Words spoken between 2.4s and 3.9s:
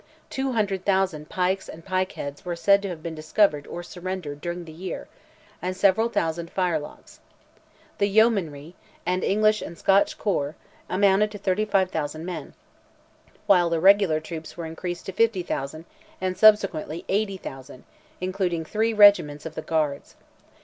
were said to have been discovered or